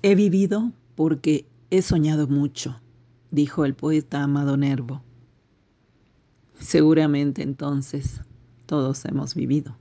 He 0.00 0.14
vivido 0.14 0.72
porque 0.94 1.44
he 1.70 1.82
soñado 1.82 2.28
mucho, 2.28 2.80
dijo 3.32 3.64
el 3.64 3.74
poeta 3.74 4.22
Amado 4.22 4.56
Nervo. 4.56 5.02
Seguramente 6.60 7.42
entonces 7.42 8.20
todos 8.66 9.04
hemos 9.06 9.34
vivido. 9.34 9.76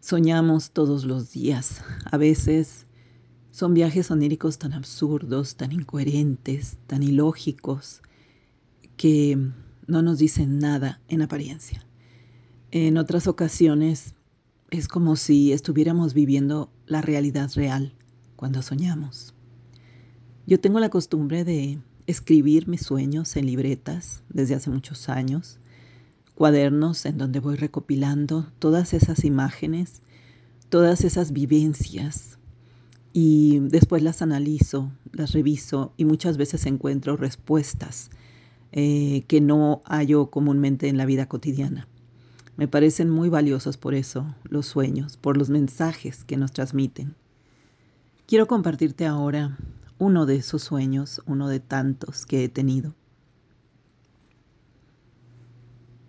Soñamos 0.00 0.70
todos 0.70 1.04
los 1.04 1.32
días. 1.32 1.84
A 2.10 2.16
veces 2.16 2.86
son 3.50 3.74
viajes 3.74 4.10
oníricos 4.10 4.56
tan 4.56 4.72
absurdos, 4.72 5.56
tan 5.56 5.72
incoherentes, 5.72 6.78
tan 6.86 7.02
ilógicos, 7.02 8.00
que 8.96 9.36
no 9.86 10.00
nos 10.00 10.16
dicen 10.16 10.60
nada 10.60 10.98
en 11.08 11.20
apariencia. 11.20 11.84
En 12.70 12.96
otras 12.96 13.26
ocasiones 13.26 14.14
es 14.70 14.88
como 14.88 15.16
si 15.16 15.52
estuviéramos 15.52 16.14
viviendo 16.14 16.70
la 16.86 17.02
realidad 17.02 17.50
real 17.54 17.92
cuando 18.38 18.62
soñamos. 18.62 19.34
Yo 20.46 20.60
tengo 20.60 20.78
la 20.78 20.90
costumbre 20.90 21.44
de 21.44 21.80
escribir 22.06 22.68
mis 22.68 22.82
sueños 22.82 23.36
en 23.36 23.46
libretas 23.46 24.22
desde 24.28 24.54
hace 24.54 24.70
muchos 24.70 25.08
años, 25.08 25.58
cuadernos 26.36 27.04
en 27.04 27.18
donde 27.18 27.40
voy 27.40 27.56
recopilando 27.56 28.46
todas 28.60 28.94
esas 28.94 29.24
imágenes, 29.24 30.02
todas 30.68 31.02
esas 31.02 31.32
vivencias 31.32 32.38
y 33.12 33.58
después 33.58 34.04
las 34.04 34.22
analizo, 34.22 34.92
las 35.12 35.32
reviso 35.32 35.92
y 35.96 36.04
muchas 36.04 36.36
veces 36.36 36.64
encuentro 36.66 37.16
respuestas 37.16 38.08
eh, 38.70 39.24
que 39.26 39.40
no 39.40 39.82
hallo 39.84 40.30
comúnmente 40.30 40.86
en 40.88 40.96
la 40.96 41.06
vida 41.06 41.26
cotidiana. 41.26 41.88
Me 42.56 42.68
parecen 42.68 43.10
muy 43.10 43.28
valiosos 43.28 43.76
por 43.76 43.94
eso 43.94 44.32
los 44.44 44.66
sueños, 44.66 45.16
por 45.16 45.36
los 45.36 45.50
mensajes 45.50 46.22
que 46.22 46.36
nos 46.36 46.52
transmiten. 46.52 47.16
Quiero 48.28 48.46
compartirte 48.46 49.06
ahora 49.06 49.56
uno 49.96 50.26
de 50.26 50.36
esos 50.36 50.62
sueños, 50.62 51.22
uno 51.24 51.48
de 51.48 51.60
tantos 51.60 52.26
que 52.26 52.44
he 52.44 52.50
tenido. 52.50 52.94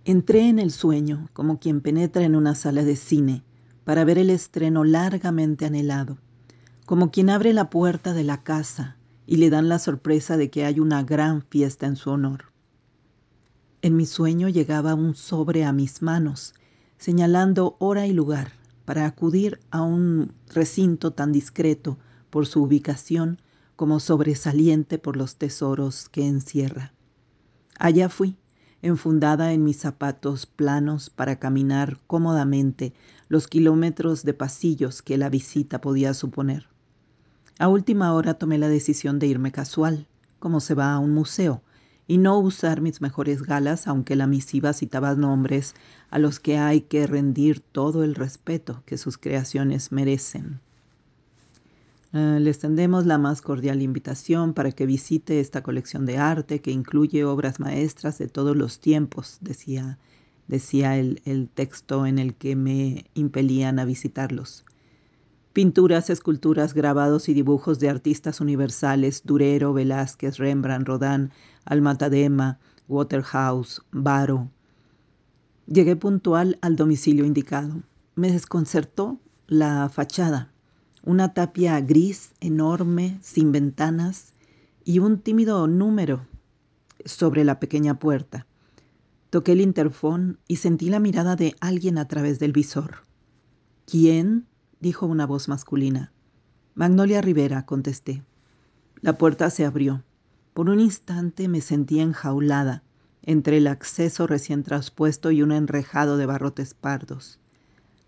Entré 0.03 0.49
en 0.49 0.59
el 0.59 0.71
sueño 0.71 1.29
como 1.31 1.61
quien 1.61 1.79
penetra 1.79 2.23
en 2.23 2.35
una 2.35 2.55
sala 2.55 2.83
de 2.83 2.97
cine 2.97 3.45
para 3.85 4.03
ver 4.03 4.17
el 4.17 4.31
estreno 4.31 4.83
largamente 4.83 5.65
anhelado, 5.65 6.17
como 6.85 7.09
quien 7.09 7.29
abre 7.29 7.53
la 7.53 7.69
puerta 7.69 8.13
de 8.13 8.25
la 8.25 8.43
casa 8.43 8.97
y 9.25 9.37
le 9.37 9.49
dan 9.49 9.69
la 9.69 9.79
sorpresa 9.79 10.35
de 10.35 10.49
que 10.49 10.65
hay 10.65 10.81
una 10.81 11.03
gran 11.03 11.41
fiesta 11.43 11.85
en 11.85 11.95
su 11.95 12.09
honor. 12.09 12.51
En 13.81 13.95
mi 13.95 14.05
sueño 14.05 14.49
llegaba 14.49 14.93
un 14.93 15.15
sobre 15.15 15.63
a 15.63 15.71
mis 15.71 16.01
manos, 16.01 16.53
señalando 16.97 17.77
hora 17.79 18.07
y 18.07 18.11
lugar 18.11 18.51
para 18.83 19.05
acudir 19.05 19.61
a 19.71 19.83
un 19.83 20.33
recinto 20.53 21.11
tan 21.11 21.31
discreto 21.31 21.97
por 22.29 22.45
su 22.45 22.63
ubicación 22.63 23.39
como 23.75 23.99
sobresaliente 23.99 24.97
por 24.97 25.15
los 25.15 25.37
tesoros 25.37 26.09
que 26.09 26.27
encierra. 26.27 26.93
Allá 27.77 28.09
fui, 28.09 28.35
enfundada 28.81 29.53
en 29.53 29.63
mis 29.63 29.77
zapatos 29.77 30.45
planos 30.45 31.09
para 31.09 31.39
caminar 31.39 31.97
cómodamente 32.07 32.93
los 33.27 33.47
kilómetros 33.47 34.23
de 34.23 34.33
pasillos 34.33 35.01
que 35.01 35.17
la 35.17 35.29
visita 35.29 35.81
podía 35.81 36.13
suponer. 36.13 36.67
A 37.57 37.67
última 37.67 38.13
hora 38.13 38.35
tomé 38.35 38.57
la 38.57 38.69
decisión 38.69 39.19
de 39.19 39.27
irme 39.27 39.51
casual, 39.51 40.07
como 40.39 40.59
se 40.61 40.75
va 40.75 40.93
a 40.93 40.99
un 40.99 41.13
museo, 41.13 41.61
y 42.07 42.17
no 42.17 42.39
usar 42.39 42.81
mis 42.81 43.01
mejores 43.01 43.43
galas, 43.43 43.85
aunque 43.85 44.15
la 44.15 44.27
misiva 44.27 44.73
citaba 44.73 45.13
nombres 45.15 45.75
a 46.09 46.19
los 46.19 46.39
que 46.39 46.57
hay 46.57 46.81
que 46.81 47.05
rendir 47.05 47.59
todo 47.59 48.03
el 48.03 48.15
respeto 48.15 48.81
que 48.85 48.97
sus 48.97 49.17
creaciones 49.17 49.91
merecen. 49.91 50.59
Uh, 52.11 52.39
le 52.39 52.49
extendemos 52.49 53.05
la 53.05 53.19
más 53.19 53.43
cordial 53.43 53.83
invitación 53.83 54.55
para 54.55 54.71
que 54.71 54.87
visite 54.87 55.39
esta 55.39 55.61
colección 55.61 56.07
de 56.07 56.17
arte 56.17 56.59
que 56.59 56.71
incluye 56.71 57.23
obras 57.23 57.59
maestras 57.59 58.17
de 58.17 58.27
todos 58.27 58.57
los 58.57 58.79
tiempos, 58.79 59.37
decía, 59.41 59.99
decía 60.47 60.97
el, 60.97 61.21
el 61.25 61.49
texto 61.49 62.07
en 62.07 62.17
el 62.17 62.33
que 62.33 62.55
me 62.55 63.05
impelían 63.13 63.77
a 63.77 63.85
visitarlos. 63.85 64.65
Pinturas, 65.53 66.09
esculturas, 66.09 66.73
grabados 66.73 67.29
y 67.29 67.35
dibujos 67.35 67.77
de 67.77 67.89
artistas 67.89 68.41
universales, 68.41 69.21
Durero, 69.23 69.73
Velázquez, 69.73 70.37
Rembrandt, 70.39 70.87
Rodin, 70.87 71.29
Almatadema, 71.65 72.57
Waterhouse, 72.87 73.83
Baro. 73.91 74.49
Llegué 75.67 75.95
puntual 75.95 76.57
al 76.61 76.75
domicilio 76.75 77.23
indicado. 77.23 77.83
Me 78.15 78.31
desconcertó 78.31 79.19
la 79.45 79.89
fachada 79.89 80.51
una 81.03 81.33
tapia 81.33 81.79
gris 81.81 82.31
enorme, 82.39 83.19
sin 83.21 83.51
ventanas, 83.51 84.33
y 84.83 84.99
un 84.99 85.19
tímido 85.19 85.67
número 85.67 86.25
sobre 87.05 87.43
la 87.43 87.59
pequeña 87.59 87.99
puerta. 87.99 88.47
Toqué 89.29 89.51
el 89.51 89.61
interfón 89.61 90.39
y 90.47 90.57
sentí 90.57 90.89
la 90.89 90.99
mirada 90.99 91.35
de 91.35 91.55
alguien 91.59 91.97
a 91.97 92.07
través 92.07 92.39
del 92.39 92.51
visor. 92.51 93.05
¿Quién? 93.85 94.47
dijo 94.79 95.05
una 95.05 95.25
voz 95.25 95.47
masculina. 95.47 96.11
Magnolia 96.73 97.21
Rivera, 97.21 97.65
contesté. 97.65 98.23
La 99.01 99.17
puerta 99.17 99.49
se 99.49 99.65
abrió. 99.65 100.03
Por 100.53 100.69
un 100.69 100.79
instante 100.79 101.47
me 101.47 101.61
sentí 101.61 101.99
enjaulada 101.99 102.83
entre 103.21 103.57
el 103.57 103.67
acceso 103.67 104.27
recién 104.27 104.63
traspuesto 104.63 105.31
y 105.31 105.41
un 105.41 105.51
enrejado 105.51 106.17
de 106.17 106.25
barrotes 106.25 106.73
pardos. 106.73 107.39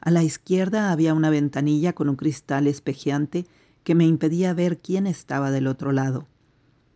A 0.02 0.10
la 0.10 0.24
izquierda 0.24 0.92
había 0.92 1.14
una 1.14 1.30
ventanilla 1.30 1.94
con 1.94 2.10
un 2.10 2.16
cristal 2.16 2.66
espejeante 2.66 3.46
que 3.84 3.94
me 3.94 4.06
impedía 4.06 4.54
ver 4.54 4.80
quién 4.80 5.06
estaba 5.06 5.52
del 5.52 5.68
otro 5.68 5.92
lado. 5.92 6.28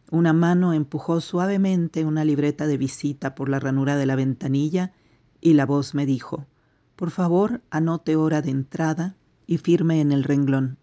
Una 0.09 0.33
mano 0.33 0.73
empujó 0.73 1.21
suavemente 1.21 2.03
una 2.03 2.25
libreta 2.25 2.65
de 2.65 2.77
visita 2.77 3.35
por 3.35 3.47
la 3.47 3.59
ranura 3.59 3.95
de 3.95 4.07
la 4.07 4.15
ventanilla 4.15 4.91
y 5.39 5.53
la 5.53 5.67
voz 5.67 5.93
me 5.93 6.07
dijo, 6.07 6.47
por 6.95 7.11
favor, 7.11 7.61
anote 7.69 8.15
hora 8.15 8.41
de 8.41 8.49
entrada 8.49 9.15
y 9.45 9.59
firme 9.59 10.01
en 10.01 10.11
el 10.11 10.23
renglón. 10.23 10.77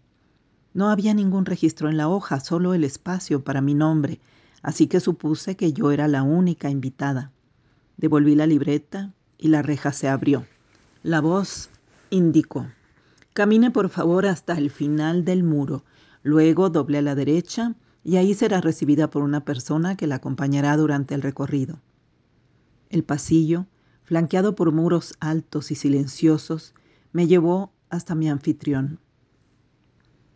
No 0.73 0.89
había 0.89 1.13
ningún 1.13 1.45
registro 1.45 1.89
en 1.89 1.97
la 1.97 2.07
hoja, 2.07 2.39
solo 2.39 2.73
el 2.73 2.85
espacio 2.85 3.43
para 3.43 3.61
mi 3.61 3.73
nombre, 3.73 4.21
así 4.61 4.87
que 4.87 5.01
supuse 5.01 5.57
que 5.57 5.73
yo 5.73 5.91
era 5.91 6.07
la 6.07 6.23
única 6.23 6.69
invitada. 6.69 7.31
Devolví 7.97 8.35
la 8.35 8.47
libreta 8.47 9.13
y 9.37 9.49
la 9.49 9.61
reja 9.61 9.91
se 9.91 10.07
abrió. 10.07 10.45
La 11.03 11.19
voz 11.19 11.69
indicó. 12.13 12.67
Camine 13.33 13.71
por 13.71 13.89
favor 13.89 14.27
hasta 14.27 14.53
el 14.53 14.69
final 14.69 15.25
del 15.25 15.43
muro, 15.43 15.83
luego 16.21 16.69
doble 16.69 16.99
a 16.99 17.01
la 17.01 17.15
derecha 17.15 17.75
y 18.03 18.17
ahí 18.17 18.35
será 18.35 18.61
recibida 18.61 19.09
por 19.09 19.23
una 19.23 19.43
persona 19.43 19.97
que 19.97 20.05
la 20.05 20.15
acompañará 20.15 20.77
durante 20.77 21.15
el 21.15 21.23
recorrido. 21.23 21.79
El 22.91 23.03
pasillo, 23.03 23.65
flanqueado 24.03 24.53
por 24.53 24.71
muros 24.71 25.15
altos 25.19 25.71
y 25.71 25.75
silenciosos, 25.75 26.75
me 27.13 27.25
llevó 27.25 27.73
hasta 27.89 28.13
mi 28.13 28.29
anfitrión. 28.29 28.99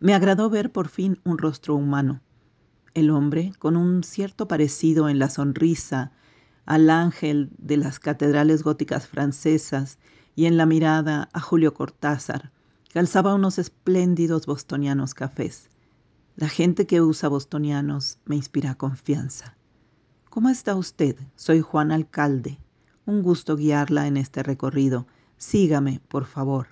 Me 0.00 0.14
agradó 0.14 0.50
ver 0.50 0.72
por 0.72 0.88
fin 0.88 1.20
un 1.24 1.38
rostro 1.38 1.76
humano. 1.76 2.20
El 2.94 3.10
hombre, 3.10 3.52
con 3.60 3.76
un 3.76 4.02
cierto 4.02 4.48
parecido 4.48 5.08
en 5.08 5.20
la 5.20 5.30
sonrisa 5.30 6.10
al 6.66 6.90
ángel 6.90 7.50
de 7.56 7.76
las 7.76 8.00
catedrales 8.00 8.64
góticas 8.64 9.06
francesas 9.06 9.98
y 10.38 10.46
en 10.46 10.56
la 10.56 10.66
mirada 10.66 11.28
a 11.32 11.40
Julio 11.40 11.74
Cortázar, 11.74 12.52
calzaba 12.94 13.34
unos 13.34 13.58
espléndidos 13.58 14.46
bostonianos 14.46 15.12
cafés. 15.12 15.68
La 16.36 16.48
gente 16.48 16.86
que 16.86 17.00
usa 17.00 17.28
bostonianos 17.28 18.20
me 18.24 18.36
inspira 18.36 18.76
confianza. 18.76 19.56
¿Cómo 20.30 20.48
está 20.48 20.76
usted? 20.76 21.16
Soy 21.34 21.60
Juan 21.60 21.90
Alcalde. 21.90 22.60
Un 23.04 23.22
gusto 23.22 23.56
guiarla 23.56 24.06
en 24.06 24.16
este 24.16 24.44
recorrido. 24.44 25.08
Sígame, 25.38 26.00
por 26.06 26.24
favor. 26.24 26.68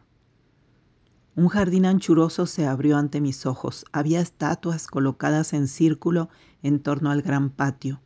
Un 1.34 1.48
jardín 1.48 1.86
anchuroso 1.86 2.46
se 2.46 2.68
abrió 2.68 2.96
ante 2.96 3.20
mis 3.20 3.46
ojos. 3.46 3.84
Había 3.90 4.20
estatuas 4.20 4.86
colocadas 4.86 5.52
en 5.54 5.66
círculo 5.66 6.28
en 6.62 6.78
torno 6.78 7.10
al 7.10 7.20
gran 7.20 7.50
patio. 7.50 8.00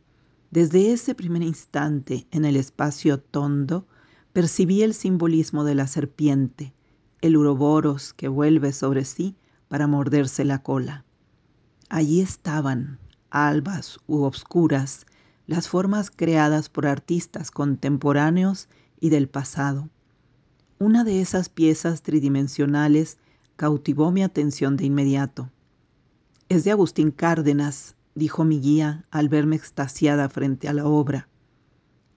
Desde 0.49 0.91
ese 0.91 1.13
primer 1.13 1.43
instante, 1.43 2.25
en 2.31 2.45
el 2.45 2.55
espacio 2.55 3.19
tondo, 3.19 3.85
percibí 4.33 4.81
el 4.81 4.93
simbolismo 4.93 5.63
de 5.63 5.75
la 5.75 5.87
serpiente, 5.87 6.73
el 7.21 7.37
uroboros 7.37 8.13
que 8.13 8.27
vuelve 8.27 8.71
sobre 8.73 9.05
sí 9.05 9.35
para 9.67 9.87
morderse 9.87 10.45
la 10.45 10.63
cola. 10.63 11.05
Allí 11.89 12.21
estaban, 12.21 12.99
albas 13.29 13.99
u 14.07 14.23
obscuras, 14.23 15.05
las 15.47 15.67
formas 15.67 16.11
creadas 16.11 16.69
por 16.69 16.87
artistas 16.87 17.51
contemporáneos 17.51 18.69
y 18.99 19.09
del 19.09 19.27
pasado. 19.27 19.89
Una 20.79 21.03
de 21.03 21.21
esas 21.21 21.49
piezas 21.49 22.01
tridimensionales 22.01 23.17
cautivó 23.57 24.11
mi 24.11 24.23
atención 24.23 24.77
de 24.77 24.85
inmediato. 24.85 25.51
Es 26.49 26.63
de 26.63 26.71
Agustín 26.71 27.11
Cárdenas, 27.11 27.95
dijo 28.15 28.45
mi 28.45 28.59
guía 28.59 29.05
al 29.11 29.29
verme 29.29 29.55
extasiada 29.55 30.29
frente 30.29 30.67
a 30.67 30.73
la 30.73 30.85
obra. 30.85 31.27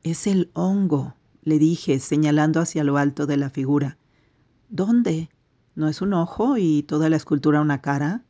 Es 0.02 0.26
el 0.26 0.50
hongo, 0.55 1.14
le 1.44 1.58
dije, 1.58 2.00
señalando 2.00 2.61
hacia 2.61 2.85
lo 2.85 2.96
alto 2.96 3.26
de 3.26 3.37
la 3.37 3.50
figura. 3.50 3.99
¿Dónde? 4.70 5.29
¿No 5.75 5.88
es 5.88 6.00
un 6.00 6.14
ojo 6.14 6.56
y 6.56 6.82
toda 6.82 7.11
la 7.11 7.17
escultura 7.17 7.61
una 7.61 7.82
cara? 7.82 8.23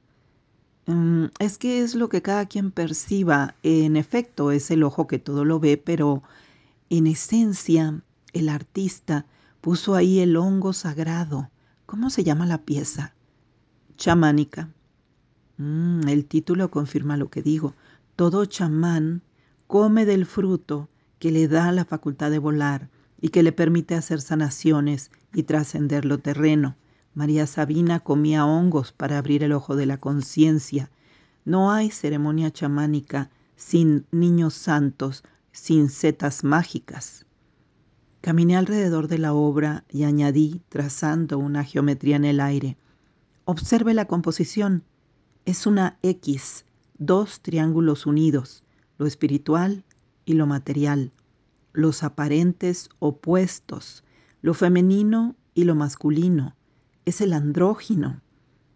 Mm, 0.86 1.26
es 1.38 1.56
que 1.56 1.82
es 1.82 1.94
lo 1.94 2.08
que 2.08 2.22
cada 2.22 2.46
quien 2.46 2.72
perciba. 2.72 3.54
En 3.62 3.96
efecto, 3.96 4.50
es 4.50 4.70
el 4.70 4.82
ojo 4.82 5.06
que 5.06 5.18
todo 5.18 5.44
lo 5.44 5.60
ve, 5.60 5.76
pero 5.76 6.22
en 6.90 7.06
esencia, 7.06 8.02
el 8.32 8.48
artista 8.48 9.26
puso 9.60 9.94
ahí 9.94 10.18
el 10.18 10.36
hongo 10.36 10.72
sagrado. 10.72 11.50
¿Cómo 11.86 12.10
se 12.10 12.24
llama 12.24 12.46
la 12.46 12.62
pieza? 12.62 13.14
Chamánica. 13.96 14.70
Mm, 15.56 16.08
el 16.08 16.26
título 16.26 16.70
confirma 16.70 17.16
lo 17.16 17.30
que 17.30 17.42
digo. 17.42 17.74
Todo 18.16 18.44
chamán 18.44 19.22
come 19.68 20.04
del 20.04 20.26
fruto 20.26 20.88
que 21.20 21.30
le 21.30 21.46
da 21.46 21.70
la 21.72 21.84
facultad 21.84 22.30
de 22.30 22.38
volar 22.38 22.90
y 23.24 23.30
que 23.30 23.42
le 23.42 23.52
permite 23.52 23.94
hacer 23.94 24.20
sanaciones 24.20 25.10
y 25.32 25.44
trascender 25.44 26.04
lo 26.04 26.18
terreno. 26.18 26.76
María 27.14 27.46
Sabina 27.46 28.00
comía 28.00 28.44
hongos 28.44 28.92
para 28.92 29.16
abrir 29.16 29.42
el 29.42 29.52
ojo 29.52 29.76
de 29.76 29.86
la 29.86 29.96
conciencia. 29.96 30.90
No 31.46 31.72
hay 31.72 31.90
ceremonia 31.90 32.50
chamánica 32.50 33.30
sin 33.56 34.04
niños 34.10 34.52
santos, 34.52 35.24
sin 35.52 35.88
setas 35.88 36.44
mágicas. 36.44 37.24
Caminé 38.20 38.58
alrededor 38.58 39.08
de 39.08 39.16
la 39.16 39.32
obra 39.32 39.84
y 39.88 40.04
añadí, 40.04 40.60
trazando 40.68 41.38
una 41.38 41.64
geometría 41.64 42.16
en 42.16 42.26
el 42.26 42.40
aire. 42.40 42.76
Observe 43.46 43.94
la 43.94 44.04
composición. 44.04 44.84
Es 45.46 45.66
una 45.66 45.96
X, 46.02 46.66
dos 46.98 47.40
triángulos 47.40 48.04
unidos, 48.04 48.64
lo 48.98 49.06
espiritual 49.06 49.82
y 50.26 50.34
lo 50.34 50.46
material, 50.46 51.10
los 51.74 52.02
aparentes 52.02 52.88
opuestos, 53.00 54.04
lo 54.40 54.54
femenino 54.54 55.36
y 55.54 55.64
lo 55.64 55.74
masculino, 55.74 56.54
es 57.04 57.20
el 57.20 57.34
andrógino. 57.34 58.22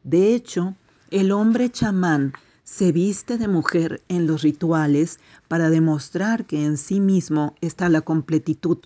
De 0.04 0.34
hecho, 0.34 0.74
el 1.10 1.32
hombre 1.32 1.70
chamán 1.70 2.34
se 2.64 2.92
viste 2.92 3.38
de 3.38 3.48
mujer 3.48 4.02
en 4.08 4.26
los 4.26 4.42
rituales 4.42 5.18
para 5.48 5.70
demostrar 5.70 6.44
que 6.44 6.66
en 6.66 6.76
sí 6.76 7.00
mismo 7.00 7.54
está 7.62 7.88
la 7.88 8.02
completitud. 8.02 8.78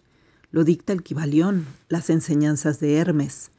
Lo 0.53 0.63
dicta 0.63 0.93
el 0.93 1.03
Kibalión, 1.03 1.67
las 1.89 2.09
enseñanzas 2.11 2.79
de 2.79 2.97
Hermes. 2.97 3.51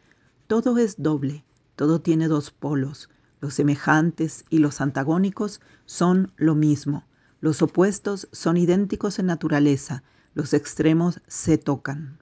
Todo 0.47 0.77
es 0.77 0.95
doble, 0.97 1.43
todo 1.75 1.99
tiene 1.99 2.27
dos 2.27 2.51
polos. 2.51 3.09
Los 3.41 3.55
semejantes 3.55 4.45
y 4.49 4.59
los 4.59 4.79
antagónicos 4.79 5.59
son 5.85 6.31
lo 6.37 6.55
mismo. 6.55 7.03
Los 7.41 7.61
opuestos 7.61 8.29
son 8.31 8.55
idénticos 8.55 9.19
en 9.19 9.25
naturaleza. 9.25 10.03
Los 10.33 10.53
extremos 10.53 11.21
se 11.27 11.57
tocan. 11.57 12.17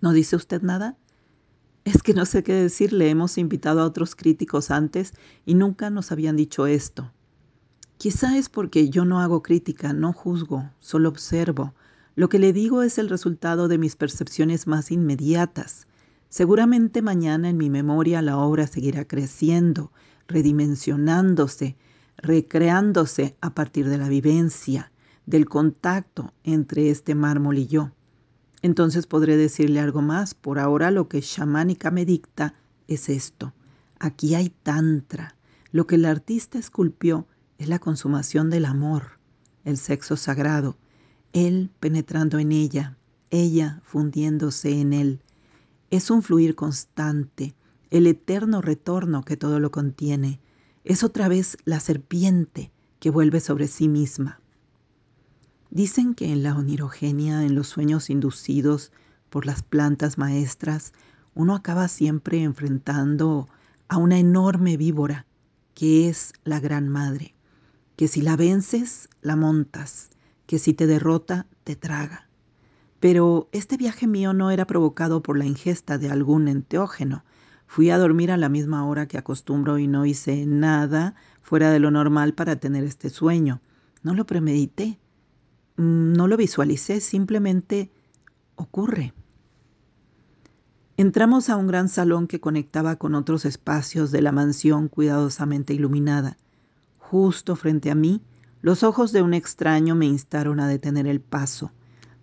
¿No 0.00 0.12
dice 0.12 0.36
usted 0.36 0.62
nada? 0.62 0.96
Es 1.84 2.02
que 2.02 2.14
no 2.14 2.24
sé 2.24 2.42
qué 2.42 2.54
decirle, 2.54 3.10
hemos 3.10 3.36
invitado 3.36 3.80
a 3.80 3.86
otros 3.86 4.14
críticos 4.14 4.70
antes 4.70 5.12
y 5.44 5.54
nunca 5.54 5.90
nos 5.90 6.12
habían 6.12 6.36
dicho 6.36 6.66
esto. 6.66 7.10
Quizá 7.98 8.38
es 8.38 8.48
porque 8.48 8.90
yo 8.90 9.04
no 9.04 9.20
hago 9.20 9.42
crítica, 9.42 9.92
no 9.92 10.12
juzgo, 10.12 10.70
solo 10.80 11.08
observo. 11.08 11.74
Lo 12.16 12.28
que 12.28 12.38
le 12.38 12.52
digo 12.52 12.82
es 12.82 12.98
el 12.98 13.08
resultado 13.08 13.66
de 13.66 13.78
mis 13.78 13.96
percepciones 13.96 14.66
más 14.66 14.90
inmediatas. 14.90 15.86
Seguramente 16.28 17.02
mañana 17.02 17.48
en 17.48 17.56
mi 17.56 17.70
memoria 17.70 18.22
la 18.22 18.38
obra 18.38 18.66
seguirá 18.66 19.04
creciendo, 19.04 19.90
redimensionándose, 20.26 21.76
recreándose 22.16 23.36
a 23.40 23.54
partir 23.54 23.88
de 23.88 23.98
la 23.98 24.08
vivencia, 24.08 24.90
del 25.26 25.48
contacto 25.48 26.32
entre 26.42 26.90
este 26.90 27.14
mármol 27.14 27.58
y 27.58 27.66
yo. 27.66 27.92
Entonces 28.62 29.06
podré 29.06 29.36
decirle 29.36 29.80
algo 29.80 30.02
más. 30.02 30.34
Por 30.34 30.58
ahora 30.58 30.90
lo 30.90 31.08
que 31.08 31.20
chamánica 31.20 31.90
me 31.90 32.04
dicta 32.04 32.54
es 32.88 33.08
esto. 33.08 33.52
Aquí 33.98 34.34
hay 34.34 34.50
tantra. 34.50 35.36
Lo 35.70 35.86
que 35.86 35.96
el 35.96 36.04
artista 36.04 36.58
esculpió 36.58 37.26
es 37.58 37.68
la 37.68 37.78
consumación 37.78 38.50
del 38.50 38.64
amor, 38.64 39.18
el 39.64 39.76
sexo 39.76 40.16
sagrado, 40.16 40.76
él 41.32 41.70
penetrando 41.80 42.38
en 42.38 42.52
ella, 42.52 42.96
ella 43.30 43.80
fundiéndose 43.84 44.80
en 44.80 44.92
él. 44.92 45.20
Es 45.90 46.10
un 46.10 46.22
fluir 46.22 46.54
constante, 46.54 47.54
el 47.90 48.06
eterno 48.06 48.60
retorno 48.60 49.24
que 49.24 49.36
todo 49.36 49.60
lo 49.60 49.70
contiene. 49.70 50.40
Es 50.84 51.02
otra 51.02 51.28
vez 51.28 51.56
la 51.64 51.80
serpiente 51.80 52.70
que 52.98 53.10
vuelve 53.10 53.40
sobre 53.40 53.66
sí 53.66 53.88
misma. 53.88 54.40
Dicen 55.74 56.14
que 56.14 56.30
en 56.30 56.44
la 56.44 56.56
onirogenia, 56.56 57.42
en 57.42 57.56
los 57.56 57.66
sueños 57.66 58.08
inducidos 58.08 58.92
por 59.28 59.44
las 59.44 59.64
plantas 59.64 60.18
maestras, 60.18 60.92
uno 61.34 61.56
acaba 61.56 61.88
siempre 61.88 62.44
enfrentando 62.44 63.48
a 63.88 63.96
una 63.96 64.20
enorme 64.20 64.76
víbora 64.76 65.26
que 65.74 66.08
es 66.08 66.32
la 66.44 66.60
gran 66.60 66.88
madre, 66.88 67.34
que 67.96 68.06
si 68.06 68.22
la 68.22 68.36
vences, 68.36 69.08
la 69.20 69.34
montas, 69.34 70.10
que 70.46 70.60
si 70.60 70.74
te 70.74 70.86
derrota, 70.86 71.48
te 71.64 71.74
traga. 71.74 72.28
Pero 73.00 73.48
este 73.50 73.76
viaje 73.76 74.06
mío 74.06 74.32
no 74.32 74.52
era 74.52 74.68
provocado 74.68 75.24
por 75.24 75.36
la 75.36 75.44
ingesta 75.44 75.98
de 75.98 76.08
algún 76.08 76.46
enteógeno. 76.46 77.24
Fui 77.66 77.90
a 77.90 77.98
dormir 77.98 78.30
a 78.30 78.36
la 78.36 78.48
misma 78.48 78.86
hora 78.86 79.08
que 79.08 79.18
acostumbro 79.18 79.78
y 79.78 79.88
no 79.88 80.06
hice 80.06 80.46
nada 80.46 81.16
fuera 81.42 81.72
de 81.72 81.80
lo 81.80 81.90
normal 81.90 82.32
para 82.32 82.54
tener 82.54 82.84
este 82.84 83.10
sueño. 83.10 83.60
No 84.04 84.14
lo 84.14 84.24
premedité. 84.24 85.00
Mm, 85.76 86.12
no 86.12 86.28
lo 86.28 86.36
visualicé, 86.36 87.00
simplemente 87.00 87.90
ocurre. 88.54 89.12
Entramos 90.96 91.50
a 91.50 91.56
un 91.56 91.66
gran 91.66 91.88
salón 91.88 92.28
que 92.28 92.40
conectaba 92.40 92.96
con 92.96 93.16
otros 93.16 93.44
espacios 93.44 94.12
de 94.12 94.22
la 94.22 94.30
mansión 94.30 94.88
cuidadosamente 94.88 95.74
iluminada. 95.74 96.36
Justo 96.98 97.56
frente 97.56 97.90
a 97.90 97.96
mí, 97.96 98.22
los 98.62 98.84
ojos 98.84 99.10
de 99.10 99.20
un 99.20 99.34
extraño 99.34 99.96
me 99.96 100.06
instaron 100.06 100.60
a 100.60 100.68
detener 100.68 101.08
el 101.08 101.20
paso. 101.20 101.72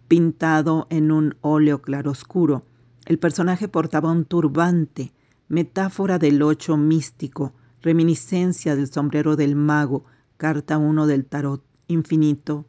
Pintado 0.08 0.88
en 0.90 1.12
un 1.12 1.36
óleo 1.42 1.82
claroscuro, 1.82 2.66
el 3.06 3.20
personaje 3.20 3.68
portaba 3.68 4.12
un 4.12 4.24
turbante, 4.26 5.12
metáfora 5.50 6.18
del 6.18 6.42
ocho 6.42 6.78
místico, 6.78 7.54
reminiscencia 7.82 8.78
del 8.78 8.90
sombrero 8.90 9.36
del 9.36 9.56
mago, 9.56 10.06
carta 10.38 10.78
uno 10.78 11.08
del 11.08 11.26
tarot, 11.26 11.62
infinito, 11.88 12.66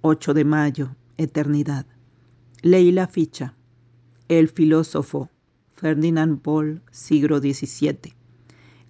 8 0.00 0.32
de 0.32 0.44
mayo, 0.44 0.94
eternidad. 1.16 1.84
Leí 2.62 2.92
la 2.92 3.08
ficha. 3.08 3.54
El 4.28 4.48
filósofo, 4.48 5.28
Ferdinand 5.74 6.40
Paul, 6.40 6.82
siglo 6.92 7.40
XVII. 7.40 8.14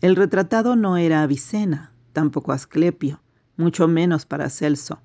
El 0.02 0.16
retratado 0.16 0.76
no 0.76 0.98
era 0.98 1.22
Avicena, 1.22 1.94
tampoco 2.12 2.52
Asclepio, 2.52 3.22
mucho 3.56 3.88
menos 3.88 4.26
Paracelso. 4.26 5.00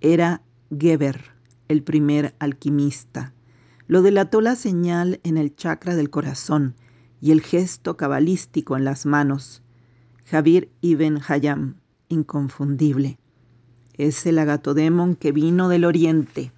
Era 0.00 0.42
Geber, 0.76 1.20
el 1.68 1.84
primer 1.84 2.34
alquimista. 2.40 3.32
Lo 3.86 4.02
delató 4.02 4.40
la 4.40 4.56
señal 4.56 5.20
en 5.22 5.38
el 5.38 5.54
chakra 5.54 5.94
del 5.94 6.10
corazón 6.10 6.74
y 7.20 7.30
el 7.30 7.42
gesto 7.42 7.96
cabalístico 7.96 8.76
en 8.76 8.84
las 8.84 9.06
manos. 9.06 9.62
Javier 10.24 10.68
Ibn 10.80 11.20
Hayam, 11.28 11.76
inconfundible 12.08 13.20
es 13.98 14.24
el 14.26 14.38
agatodemon 14.38 15.16
que 15.16 15.32
vino 15.32 15.68
del 15.68 15.84
oriente, 15.84 16.52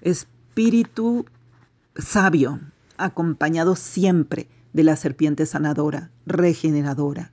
espíritu 0.00 1.24
sabio, 1.96 2.60
acompañado 2.98 3.76
siempre 3.76 4.48
de 4.72 4.84
la 4.84 4.96
serpiente 4.96 5.46
sanadora, 5.46 6.10
regeneradora. 6.26 7.32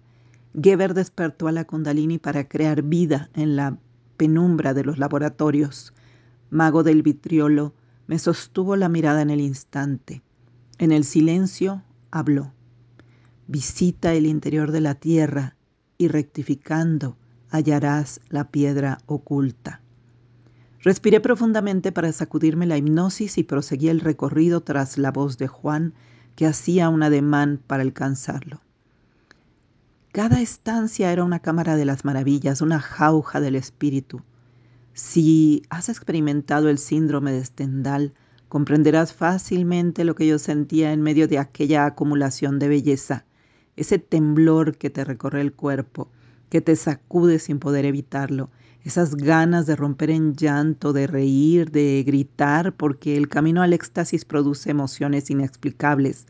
Geber 0.60 0.94
despertó 0.94 1.48
a 1.48 1.52
la 1.52 1.66
Kundalini 1.66 2.18
para 2.18 2.48
crear 2.48 2.84
vida 2.84 3.30
en 3.34 3.56
la 3.56 3.78
penumbra 4.18 4.74
de 4.74 4.84
los 4.84 4.98
laboratorios. 4.98 5.94
Mago 6.50 6.84
del 6.84 7.04
vitriolo 7.04 7.74
me 8.08 8.20
sostuvo 8.20 8.76
la 8.76 8.90
mirada 8.90 9.22
en 9.22 9.30
el 9.30 9.42
instante. 9.42 10.22
En 10.78 10.92
el 10.92 11.04
silencio 11.06 11.84
habló. 12.12 12.54
Visita 13.48 14.14
el 14.14 14.26
interior 14.26 14.72
de 14.72 14.82
la 14.82 14.96
tierra 14.96 15.56
y 15.98 16.08
rectificando, 16.08 17.18
hallarás 17.50 18.22
la 18.30 18.46
piedra 18.46 19.00
oculta. 19.06 19.82
Respiré 20.82 21.20
profundamente 21.20 21.92
para 21.92 22.12
sacudirme 22.14 22.66
la 22.66 22.78
hipnosis 22.78 23.38
y 23.38 23.44
proseguí 23.44 23.90
el 23.90 24.00
recorrido 24.00 24.62
tras 24.62 24.98
la 24.98 25.12
voz 25.12 25.38
de 25.38 25.48
Juan, 25.48 25.94
que 26.36 26.46
hacía 26.46 26.88
un 26.88 27.04
ademán 27.04 27.60
para 27.68 27.84
alcanzarlo. 27.84 28.62
Cada 30.14 30.42
estancia 30.42 31.12
era 31.12 31.24
una 31.24 31.40
cámara 31.40 31.76
de 31.76 31.86
las 31.86 32.06
maravillas, 32.06 32.62
una 32.62 32.80
jauja 32.80 33.42
del 33.42 33.56
espíritu. 33.56 34.22
Si 34.94 35.64
has 35.70 35.90
experimentado 35.90 36.70
el 36.70 36.78
síndrome 36.78 37.32
de 37.32 37.44
Stendhal, 37.44 38.14
comprenderás 38.48 39.14
fácilmente 39.14 40.04
lo 40.04 40.16
que 40.16 40.26
yo 40.26 40.40
sentía 40.40 40.94
en 40.94 41.02
medio 41.02 41.28
de 41.28 41.40
aquella 41.40 41.86
acumulación 41.86 42.58
de 42.58 42.70
belleza, 42.70 43.26
ese 43.76 44.00
temblor 44.00 44.78
que 44.78 44.90
te 44.90 45.06
recorre 45.06 45.42
el 45.42 45.54
cuerpo, 45.54 46.10
que 46.50 46.62
te 46.62 46.76
sacude 46.76 47.40
sin 47.40 47.60
poder 47.60 47.86
evitarlo, 47.86 48.50
esas 48.84 49.16
ganas 49.16 49.66
de 49.66 49.76
romper 49.76 50.10
en 50.10 50.36
llanto, 50.36 50.94
de 50.94 51.06
reír, 51.06 51.70
de 51.72 52.04
gritar, 52.06 52.74
porque 52.74 53.18
el 53.18 53.28
camino 53.28 53.62
al 53.62 53.74
éxtasis 53.74 54.26
produce 54.26 54.72
emociones 54.72 55.30
inexplicables. 55.30 56.26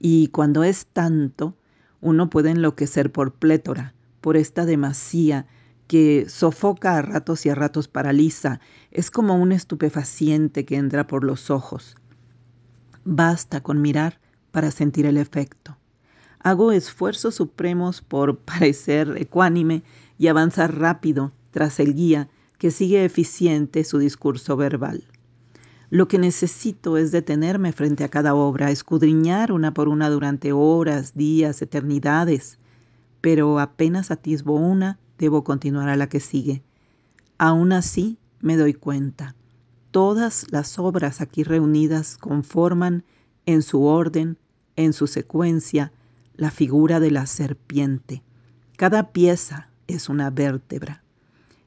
Y 0.00 0.28
cuando 0.28 0.64
es 0.64 0.86
tanto, 0.86 1.56
uno 2.00 2.30
puede 2.30 2.50
enloquecer 2.50 3.12
por 3.12 3.34
plétora, 3.34 3.94
por 4.20 4.36
esta 4.36 4.64
demasía 4.64 5.46
que 5.86 6.26
sofoca 6.28 6.96
a 6.96 7.02
ratos 7.02 7.44
y 7.44 7.50
a 7.50 7.54
ratos 7.54 7.88
paraliza, 7.88 8.60
es 8.90 9.10
como 9.10 9.36
un 9.36 9.52
estupefaciente 9.52 10.64
que 10.64 10.76
entra 10.76 11.06
por 11.06 11.22
los 11.22 11.50
ojos. 11.50 11.96
Basta 13.04 13.62
con 13.62 13.82
mirar 13.82 14.18
para 14.50 14.70
sentir 14.70 15.06
el 15.06 15.18
efecto. 15.18 15.76
Hago 16.42 16.72
esfuerzos 16.72 17.36
supremos 17.36 18.00
por 18.00 18.38
parecer 18.44 19.14
ecuánime 19.16 19.82
y 20.18 20.26
avanzar 20.26 20.78
rápido 20.78 21.32
tras 21.50 21.78
el 21.80 21.94
guía 21.94 22.28
que 22.58 22.70
sigue 22.70 23.04
eficiente 23.04 23.84
su 23.84 23.98
discurso 23.98 24.56
verbal. 24.56 25.04
Lo 25.90 26.08
que 26.08 26.18
necesito 26.18 26.96
es 26.96 27.12
detenerme 27.12 27.72
frente 27.72 28.02
a 28.02 28.08
cada 28.08 28.34
obra, 28.34 28.70
escudriñar 28.70 29.52
una 29.52 29.74
por 29.74 29.88
una 29.88 30.08
durante 30.08 30.52
horas, 30.52 31.14
días, 31.14 31.60
eternidades, 31.60 32.58
pero 33.20 33.58
apenas 33.58 34.10
atisbo 34.10 34.54
una, 34.54 34.98
debo 35.18 35.44
continuar 35.44 35.90
a 35.90 35.96
la 35.96 36.08
que 36.08 36.20
sigue. 36.20 36.62
Aún 37.36 37.72
así, 37.72 38.16
me 38.40 38.56
doy 38.56 38.72
cuenta. 38.72 39.34
Todas 39.90 40.46
las 40.50 40.78
obras 40.78 41.20
aquí 41.20 41.44
reunidas 41.44 42.16
conforman, 42.16 43.04
en 43.44 43.60
su 43.60 43.84
orden, 43.84 44.38
en 44.76 44.92
su 44.94 45.06
secuencia, 45.06 45.92
la 46.36 46.50
figura 46.50 47.00
de 47.00 47.10
la 47.10 47.26
serpiente. 47.26 48.22
Cada 48.76 49.12
pieza 49.12 49.68
es 49.86 50.08
una 50.08 50.30
vértebra. 50.30 51.02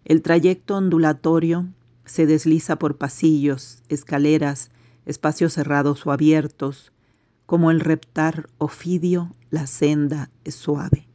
El 0.04 0.22
trayecto 0.22 0.78
ondulatorio 0.78 1.68
se 2.06 2.26
desliza 2.26 2.78
por 2.78 2.98
pasillos, 2.98 3.84
escaleras, 3.90 4.72
espacios 5.06 5.54
cerrados 5.54 6.06
o 6.06 6.12
abiertos. 6.12 6.92
Como 7.46 7.72
el 7.72 7.80
reptar 7.80 8.50
ofidio, 8.58 9.36
la 9.50 9.68
senda 9.68 10.30
es 10.44 10.56
suave. 10.56 11.08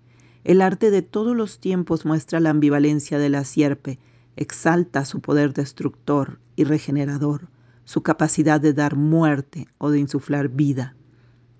El 0.44 0.62
arte 0.62 0.90
de 0.90 1.02
todos 1.02 1.36
los 1.36 1.58
tiempos 1.58 2.06
muestra 2.06 2.40
la 2.40 2.50
ambivalencia 2.50 3.18
de 3.18 3.28
la 3.28 3.44
sierpe, 3.44 3.98
exalta 4.36 5.04
su 5.04 5.20
poder 5.20 5.52
destructor 5.52 6.40
y 6.56 6.64
regenerador, 6.64 7.48
su 7.84 8.02
capacidad 8.02 8.60
de 8.60 8.72
dar 8.72 8.96
muerte 8.96 9.68
o 9.78 9.90
de 9.90 9.98
insuflar 9.98 10.48
vida. 10.48 10.94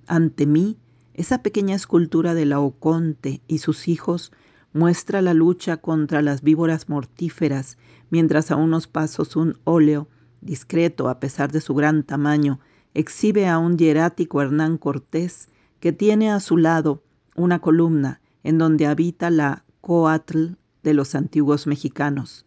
Ante 0.06 0.46
mí, 0.46 0.78
esa 1.20 1.42
pequeña 1.42 1.76
escultura 1.76 2.32
de 2.32 2.46
Laoconte 2.46 3.42
y 3.46 3.58
sus 3.58 3.88
hijos 3.88 4.32
muestra 4.72 5.20
la 5.20 5.34
lucha 5.34 5.76
contra 5.76 6.22
las 6.22 6.40
víboras 6.40 6.88
mortíferas, 6.88 7.76
mientras 8.08 8.50
a 8.50 8.56
unos 8.56 8.86
pasos 8.86 9.36
un 9.36 9.58
óleo, 9.64 10.08
discreto 10.40 11.10
a 11.10 11.20
pesar 11.20 11.52
de 11.52 11.60
su 11.60 11.74
gran 11.74 12.04
tamaño, 12.04 12.58
exhibe 12.94 13.48
a 13.48 13.58
un 13.58 13.76
hierático 13.76 14.40
Hernán 14.40 14.78
Cortés 14.78 15.50
que 15.78 15.92
tiene 15.92 16.30
a 16.30 16.40
su 16.40 16.56
lado 16.56 17.02
una 17.36 17.58
columna 17.58 18.22
en 18.42 18.56
donde 18.56 18.86
habita 18.86 19.28
la 19.28 19.66
Coatl 19.82 20.52
de 20.82 20.94
los 20.94 21.14
antiguos 21.14 21.66
mexicanos. 21.66 22.46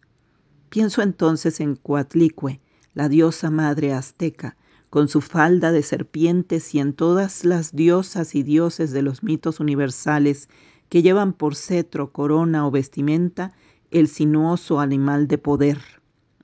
Pienso 0.68 1.00
entonces 1.00 1.60
en 1.60 1.76
Coatlicue, 1.76 2.60
la 2.92 3.08
diosa 3.08 3.50
madre 3.50 3.92
azteca, 3.92 4.56
con 4.94 5.08
su 5.08 5.22
falda 5.22 5.72
de 5.72 5.82
serpientes 5.82 6.72
y 6.72 6.78
en 6.78 6.92
todas 6.92 7.44
las 7.44 7.74
diosas 7.74 8.36
y 8.36 8.44
dioses 8.44 8.92
de 8.92 9.02
los 9.02 9.24
mitos 9.24 9.58
universales 9.58 10.48
que 10.88 11.02
llevan 11.02 11.32
por 11.32 11.56
cetro, 11.56 12.12
corona 12.12 12.64
o 12.64 12.70
vestimenta 12.70 13.54
el 13.90 14.06
sinuoso 14.06 14.78
animal 14.78 15.26
de 15.26 15.36
poder, 15.36 15.80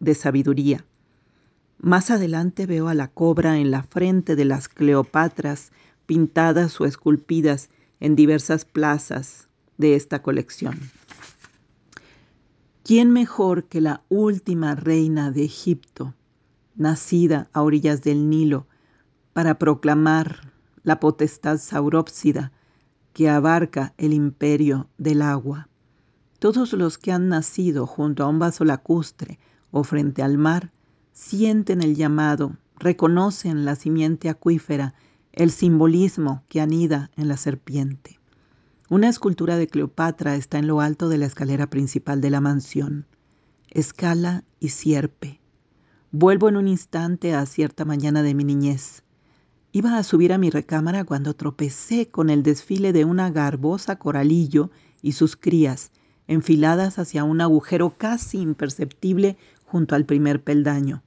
de 0.00 0.16
sabiduría. 0.16 0.84
Más 1.78 2.10
adelante 2.10 2.66
veo 2.66 2.88
a 2.88 2.94
la 2.94 3.06
cobra 3.06 3.56
en 3.56 3.70
la 3.70 3.84
frente 3.84 4.34
de 4.34 4.46
las 4.46 4.68
Cleopatras, 4.68 5.70
pintadas 6.06 6.80
o 6.80 6.86
esculpidas 6.86 7.70
en 8.00 8.16
diversas 8.16 8.64
plazas 8.64 9.48
de 9.78 9.94
esta 9.94 10.22
colección. 10.22 10.76
¿Quién 12.82 13.12
mejor 13.12 13.66
que 13.66 13.80
la 13.80 14.02
última 14.08 14.74
reina 14.74 15.30
de 15.30 15.44
Egipto, 15.44 16.14
nacida 16.74 17.48
a 17.52 17.62
orillas 17.62 18.02
del 18.02 18.28
Nilo, 18.28 18.66
para 19.32 19.58
proclamar 19.58 20.52
la 20.82 21.00
potestad 21.00 21.58
saurópsida 21.58 22.52
que 23.12 23.28
abarca 23.28 23.94
el 23.98 24.12
imperio 24.12 24.88
del 24.98 25.22
agua? 25.22 25.68
Todos 26.38 26.72
los 26.72 26.98
que 26.98 27.12
han 27.12 27.28
nacido 27.28 27.86
junto 27.86 28.24
a 28.24 28.28
un 28.28 28.38
vaso 28.38 28.64
lacustre 28.64 29.38
o 29.70 29.84
frente 29.84 30.22
al 30.22 30.38
mar 30.38 30.72
sienten 31.12 31.82
el 31.82 31.96
llamado, 31.96 32.56
reconocen 32.78 33.64
la 33.64 33.76
simiente 33.76 34.28
acuífera 34.28 34.94
el 35.32 35.50
simbolismo 35.50 36.42
que 36.48 36.60
anida 36.60 37.10
en 37.16 37.28
la 37.28 37.36
serpiente. 37.36 38.18
Una 38.88 39.08
escultura 39.08 39.56
de 39.56 39.68
Cleopatra 39.68 40.34
está 40.34 40.58
en 40.58 40.66
lo 40.66 40.80
alto 40.80 41.08
de 41.08 41.18
la 41.18 41.26
escalera 41.26 41.68
principal 41.68 42.20
de 42.20 42.30
la 42.30 42.40
mansión. 42.40 43.06
Escala 43.70 44.42
y 44.58 44.70
sierpe. 44.70 45.39
Vuelvo 46.12 46.48
en 46.48 46.56
un 46.56 46.68
instante 46.68 47.34
a 47.34 47.44
cierta 47.46 47.84
mañana 47.84 48.22
de 48.22 48.34
mi 48.34 48.44
niñez. 48.44 49.02
Iba 49.72 49.96
a 49.96 50.02
subir 50.02 50.32
a 50.32 50.38
mi 50.38 50.50
recámara 50.50 51.04
cuando 51.04 51.34
tropecé 51.34 52.08
con 52.08 52.30
el 52.30 52.42
desfile 52.42 52.92
de 52.92 53.04
una 53.04 53.30
garbosa 53.30 53.96
coralillo 53.96 54.70
y 55.02 55.12
sus 55.12 55.36
crías, 55.36 55.92
enfiladas 56.26 56.98
hacia 56.98 57.24
un 57.24 57.40
agujero 57.40 57.96
casi 57.96 58.38
imperceptible 58.38 59.36
junto 59.64 59.94
al 59.94 60.04
primer 60.04 60.42
peldaño 60.42 61.02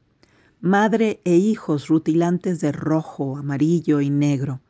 madre 0.63 1.19
e 1.25 1.35
hijos 1.35 1.89
rutilantes 1.89 2.61
de 2.61 2.71
rojo, 2.71 3.35
amarillo 3.35 3.99
y 3.99 4.09
negro. 4.09 4.61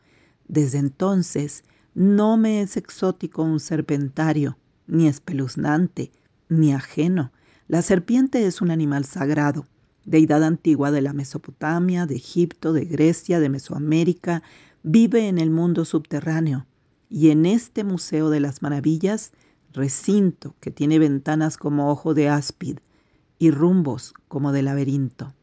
Desde 0.48 0.80
entonces 0.80 1.64
no 1.94 2.36
me 2.36 2.62
es 2.62 2.78
exótico 2.78 3.44
un 3.44 3.60
serpentario, 3.60 4.58
ni 4.88 5.08
espeluznante, 5.08 6.12
ni 6.50 6.74
ajeno. 6.74 7.32
La 7.68 7.84
serpiente 7.84 8.48
es 8.48 8.60
un 8.60 8.72
animal 8.72 9.06
sagrado, 9.06 9.68
deidad 10.06 10.44
antigua 10.44 10.92
de 10.92 11.02
la 11.02 11.14
Mesopotamia, 11.14 12.06
de 12.06 12.16
Egipto, 12.16 12.74
de 12.74 12.86
Grecia, 12.86 13.40
de 13.40 13.50
Mesoamérica, 13.50 14.44
vive 14.84 15.28
en 15.28 15.38
el 15.38 15.50
mundo 15.50 15.86
subterráneo. 15.86 16.66
Y 17.10 17.30
en 17.30 17.46
este 17.46 17.84
Museo 17.84 18.30
de 18.30 18.40
las 18.40 18.62
Maravillas, 18.62 19.32
recinto 19.72 20.56
que 20.60 20.72
tiene 20.72 21.00
ventanas 21.00 21.58
como 21.58 21.90
ojo 21.90 22.14
de 22.14 22.30
áspid 22.30 22.80
y 23.40 23.52
rumbos 23.52 24.14
como 24.28 24.52
de 24.52 24.64
laberinto. 24.64 25.34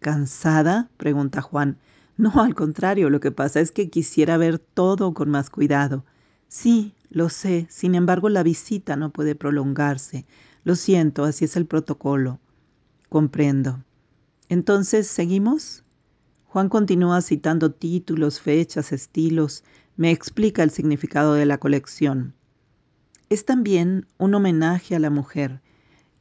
¿Cansada? 0.00 0.90
pregunta 0.96 1.42
Juan. 1.42 1.78
No, 2.16 2.32
al 2.42 2.54
contrario, 2.54 3.10
lo 3.10 3.20
que 3.20 3.30
pasa 3.30 3.60
es 3.60 3.70
que 3.72 3.90
quisiera 3.90 4.36
ver 4.36 4.58
todo 4.58 5.14
con 5.14 5.30
más 5.30 5.50
cuidado. 5.50 6.04
Sí, 6.48 6.94
lo 7.10 7.28
sé, 7.28 7.66
sin 7.70 7.94
embargo 7.94 8.28
la 8.28 8.42
visita 8.42 8.96
no 8.96 9.10
puede 9.12 9.34
prolongarse. 9.34 10.26
Lo 10.64 10.74
siento, 10.74 11.24
así 11.24 11.44
es 11.44 11.56
el 11.56 11.66
protocolo. 11.66 12.40
Comprendo. 13.08 13.82
Entonces, 14.48 15.06
¿seguimos? 15.06 15.84
Juan 16.46 16.68
continúa 16.68 17.20
citando 17.20 17.72
títulos, 17.72 18.40
fechas, 18.40 18.92
estilos, 18.92 19.62
me 19.96 20.10
explica 20.10 20.62
el 20.62 20.70
significado 20.70 21.34
de 21.34 21.44
la 21.44 21.58
colección. 21.58 22.34
Es 23.28 23.44
también 23.44 24.06
un 24.16 24.34
homenaje 24.34 24.96
a 24.96 24.98
la 24.98 25.10
mujer 25.10 25.60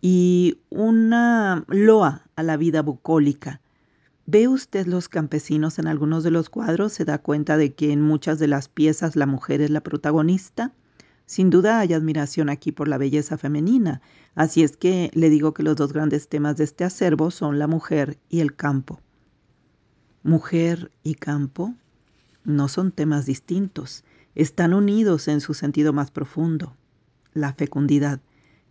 y 0.01 0.60
una 0.69 1.63
loa 1.67 2.27
a 2.36 2.43
la 2.43 2.57
vida 2.57 2.81
bucólica. 2.81 3.62
¿Ve 4.25 4.50
usted 4.50 4.88
los 4.88 5.07
campesinos 5.07 5.79
en 5.79 5.88
algunos 5.88 6.25
de 6.25 6.31
los 6.31 6.50
cuadros? 6.50 6.91
¿Se 6.91 7.05
da 7.05 7.19
cuenta 7.19 7.55
de 7.55 7.74
que 7.74 7.93
en 7.93 8.01
muchas 8.01 8.39
de 8.39 8.48
las 8.48 8.67
piezas 8.67 9.15
la 9.15 9.25
mujer 9.25 9.62
es 9.62 9.69
la 9.69 9.81
protagonista? 9.81 10.74
Sin 11.27 11.50
duda 11.50 11.81
hay 11.81 11.91
admiración 11.91 12.50
aquí 12.50 12.72
por 12.72 12.88
la 12.88 12.98
belleza 12.98 13.38
femenina, 13.38 14.01
así 14.34 14.63
es 14.63 14.77
que 14.77 15.12
le 15.13 15.29
digo 15.29 15.53
que 15.53 15.62
los 15.62 15.75
dos 15.75 15.91
grandes 15.91 16.29
temas 16.29 16.55
de 16.55 16.63
este 16.63 16.86
acervo 16.86 17.31
son 17.31 17.60
la 17.60 17.67
mujer 17.67 18.17
y 18.29 18.39
el 18.39 18.55
campo. 18.55 19.01
Mujer 20.24 20.89
y 21.03 21.15
campo 21.15 21.75
no 22.46 22.69
son 22.69 22.93
temas 22.93 23.25
distintos, 23.25 24.05
están 24.36 24.74
unidos 24.74 25.27
en 25.27 25.41
su 25.41 25.53
sentido 25.53 25.91
más 25.91 26.12
profundo, 26.12 26.77
la 27.34 27.51
fecundidad, 27.53 28.22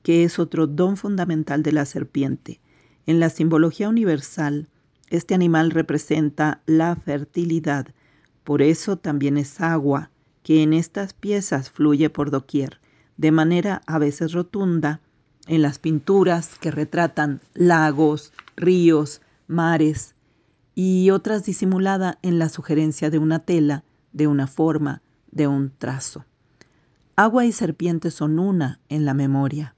que 0.02 0.24
es 0.24 0.38
otro 0.38 0.66
don 0.66 0.96
fundamental 0.96 1.62
de 1.62 1.72
la 1.72 1.84
serpiente. 1.84 2.62
En 3.04 3.20
la 3.20 3.28
simbología 3.28 3.90
universal, 3.90 4.70
este 5.10 5.34
animal 5.34 5.72
representa 5.72 6.62
la 6.64 6.96
fertilidad, 6.96 7.88
por 8.44 8.62
eso 8.62 8.96
también 8.96 9.36
es 9.36 9.60
agua, 9.60 10.10
que 10.46 10.62
en 10.62 10.74
estas 10.74 11.12
piezas 11.12 11.72
fluye 11.72 12.08
por 12.08 12.30
doquier, 12.30 12.80
de 13.16 13.32
manera 13.32 13.82
a 13.84 13.98
veces 13.98 14.30
rotunda, 14.30 15.00
en 15.48 15.60
las 15.60 15.80
pinturas 15.80 16.56
que 16.60 16.70
retratan 16.70 17.40
lagos, 17.52 18.32
ríos, 18.54 19.22
mares, 19.48 20.14
y 20.72 21.10
otras 21.10 21.44
disimulada 21.44 22.20
en 22.22 22.38
la 22.38 22.48
sugerencia 22.48 23.10
de 23.10 23.18
una 23.18 23.40
tela, 23.40 23.82
de 24.12 24.28
una 24.28 24.46
forma, 24.46 25.02
de 25.32 25.48
un 25.48 25.72
trazo. 25.76 26.24
Agua 27.16 27.44
y 27.44 27.50
serpiente 27.50 28.12
son 28.12 28.38
una 28.38 28.78
en 28.88 29.04
la 29.04 29.14
memoria. 29.14 29.74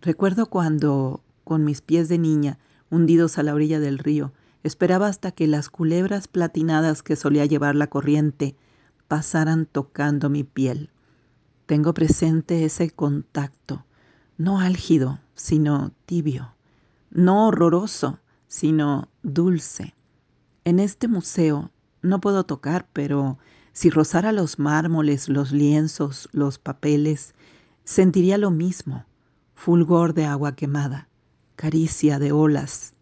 Recuerdo 0.00 0.46
cuando, 0.46 1.24
con 1.42 1.64
mis 1.64 1.80
pies 1.80 2.08
de 2.08 2.18
niña, 2.18 2.60
hundidos 2.90 3.38
a 3.38 3.42
la 3.42 3.54
orilla 3.54 3.80
del 3.80 3.98
río, 3.98 4.32
Esperaba 4.66 5.06
hasta 5.06 5.30
que 5.30 5.46
las 5.46 5.70
culebras 5.70 6.26
platinadas 6.26 7.04
que 7.04 7.14
solía 7.14 7.46
llevar 7.46 7.76
la 7.76 7.86
corriente 7.86 8.56
pasaran 9.08 9.66
tocando 9.66 10.30
mi 10.30 10.44
piel. 10.44 10.90
Tengo 11.66 11.94
presente 11.94 12.64
ese 12.64 12.90
contacto, 12.90 13.84
no 14.38 14.60
álgido, 14.60 15.20
sino 15.34 15.92
tibio, 16.06 16.54
no 17.10 17.48
horroroso, 17.48 18.20
sino 18.48 19.08
dulce. 19.22 19.94
En 20.64 20.78
este 20.78 21.08
museo 21.08 21.70
no 22.02 22.20
puedo 22.20 22.44
tocar, 22.44 22.88
pero 22.92 23.38
si 23.72 23.90
rozara 23.90 24.32
los 24.32 24.58
mármoles, 24.58 25.28
los 25.28 25.52
lienzos, 25.52 26.28
los 26.32 26.58
papeles, 26.58 27.34
sentiría 27.84 28.38
lo 28.38 28.50
mismo, 28.50 29.04
fulgor 29.54 30.14
de 30.14 30.24
agua 30.24 30.54
quemada, 30.54 31.08
caricia 31.56 32.18
de 32.18 32.32
olas. 32.32 32.94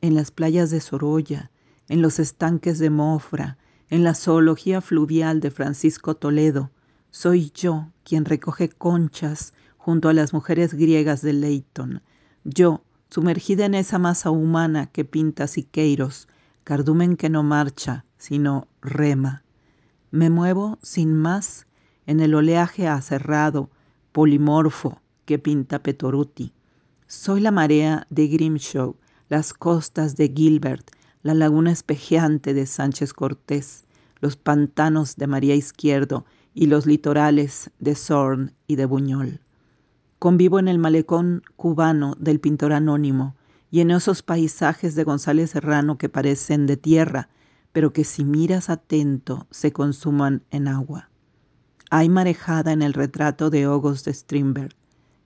En 0.00 0.14
las 0.14 0.30
playas 0.30 0.70
de 0.70 0.80
Sorolla, 0.80 1.50
en 1.88 2.02
los 2.02 2.18
estanques 2.18 2.78
de 2.78 2.90
Mofra, 2.90 3.58
en 3.90 4.04
la 4.04 4.14
zoología 4.14 4.80
fluvial 4.80 5.40
de 5.40 5.50
Francisco 5.50 6.14
Toledo, 6.14 6.70
soy 7.10 7.50
yo 7.54 7.88
quien 8.04 8.24
recoge 8.24 8.68
conchas 8.68 9.54
junto 9.76 10.08
a 10.08 10.12
las 10.12 10.32
mujeres 10.32 10.74
griegas 10.74 11.22
de 11.22 11.32
Leighton. 11.32 12.02
Yo, 12.44 12.82
sumergida 13.10 13.64
en 13.64 13.74
esa 13.74 13.98
masa 13.98 14.30
humana 14.30 14.86
que 14.86 15.04
pinta 15.04 15.46
Siqueiros, 15.46 16.28
cardumen 16.64 17.16
que 17.16 17.30
no 17.30 17.42
marcha, 17.42 18.04
sino 18.18 18.68
rema. 18.82 19.42
Me 20.10 20.28
muevo 20.28 20.78
sin 20.82 21.14
más 21.14 21.66
en 22.06 22.20
el 22.20 22.34
oleaje 22.34 22.88
acerrado, 22.88 23.70
polimorfo 24.12 25.00
que 25.24 25.38
pinta 25.38 25.82
Petoruti. 25.82 26.52
Soy 27.06 27.40
la 27.40 27.50
marea 27.50 28.06
de 28.10 28.28
Grimshaw, 28.28 28.96
las 29.28 29.54
costas 29.54 30.16
de 30.16 30.32
Gilbert, 30.34 30.90
la 31.28 31.34
laguna 31.34 31.70
espejeante 31.70 32.54
de 32.54 32.64
Sánchez 32.64 33.12
Cortés, 33.12 33.84
los 34.22 34.38
pantanos 34.38 35.16
de 35.16 35.26
María 35.26 35.54
Izquierdo 35.54 36.24
y 36.54 36.68
los 36.68 36.86
litorales 36.86 37.70
de 37.80 37.96
Sorn 37.96 38.54
y 38.66 38.76
de 38.76 38.86
Buñol. 38.86 39.42
Convivo 40.18 40.58
en 40.58 40.68
el 40.68 40.78
malecón 40.78 41.42
cubano 41.56 42.14
del 42.18 42.40
pintor 42.40 42.72
anónimo 42.72 43.36
y 43.70 43.80
en 43.80 43.90
esos 43.90 44.22
paisajes 44.22 44.94
de 44.94 45.04
González 45.04 45.50
Serrano 45.50 45.98
que 45.98 46.08
parecen 46.08 46.64
de 46.64 46.78
tierra, 46.78 47.28
pero 47.72 47.92
que 47.92 48.04
si 48.04 48.24
miras 48.24 48.70
atento 48.70 49.46
se 49.50 49.70
consuman 49.70 50.44
en 50.50 50.66
agua. 50.66 51.10
Hay 51.90 52.08
marejada 52.08 52.72
en 52.72 52.80
el 52.80 52.94
retrato 52.94 53.50
de 53.50 53.64
August 53.64 54.08
Strindberg, 54.08 54.74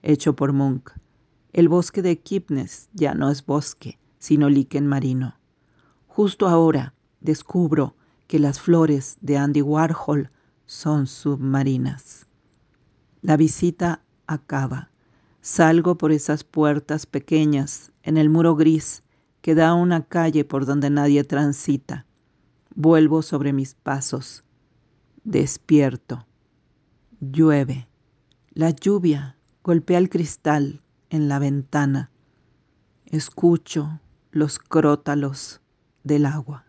hecho 0.01 0.35
por 0.35 0.51
Munch. 0.51 0.91
El 1.53 1.69
bosque 1.69 2.01
de 2.01 2.19
Kipnis 2.19 2.89
ya 2.91 3.13
no 3.13 3.31
es 3.31 3.45
bosque, 3.45 3.99
sino 4.19 4.49
líquen 4.49 4.85
marino. 4.85 5.37
Justo 6.15 6.47
ahora 6.47 6.93
descubro 7.21 7.95
que 8.27 8.37
las 8.37 8.59
flores 8.59 9.17
de 9.21 9.35
Andy 9.35 9.63
Warhol 9.63 10.29
son 10.67 11.07
submarinas. 11.07 12.27
La 13.23 13.35
visita 13.35 14.03
acaba. 14.27 14.91
Salgo 15.41 15.97
por 15.97 16.11
esas 16.11 16.43
puertas 16.43 17.07
pequeñas 17.07 17.91
en 18.03 18.17
el 18.17 18.29
muro 18.29 18.55
gris 18.55 19.01
que 19.41 19.55
da 19.55 19.69
a 19.69 19.73
una 19.73 20.03
calle 20.05 20.45
por 20.45 20.67
donde 20.67 20.91
nadie 20.91 21.23
transita. 21.23 22.05
Vuelvo 22.75 23.23
sobre 23.23 23.51
mis 23.51 23.73
pasos. 23.73 24.43
Despierto. 25.23 26.27
Llueve. 27.21 27.87
La 28.53 28.69
lluvia 28.69 29.35
golpea 29.63 29.97
el 29.97 30.11
cristal 30.11 30.83
en 31.09 31.27
la 31.27 31.39
ventana. 31.39 32.11
Escucho 33.07 33.99
los 34.29 34.59
crótalos 34.59 35.59
del 36.03 36.25
agua. 36.25 36.65